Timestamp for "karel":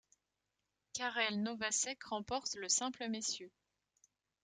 0.93-1.43